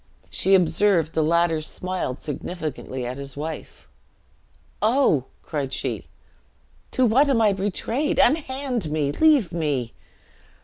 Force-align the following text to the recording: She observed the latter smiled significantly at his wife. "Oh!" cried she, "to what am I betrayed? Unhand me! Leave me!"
She 0.31 0.55
observed 0.55 1.13
the 1.13 1.21
latter 1.21 1.61
smiled 1.61 2.23
significantly 2.23 3.05
at 3.05 3.19
his 3.19 3.37
wife. 3.37 3.87
"Oh!" 4.81 5.25
cried 5.43 5.71
she, 5.73 6.07
"to 6.89 7.05
what 7.05 7.29
am 7.29 7.39
I 7.39 7.53
betrayed? 7.53 8.17
Unhand 8.17 8.89
me! 8.89 9.11
Leave 9.11 9.51
me!" 9.53 9.93